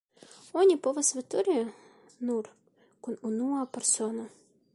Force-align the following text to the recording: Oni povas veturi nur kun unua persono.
Oni 0.61 0.77
povas 0.87 1.11
veturi 1.17 1.59
nur 2.31 2.49
kun 3.05 3.21
unua 3.33 3.69
persono. 3.79 4.27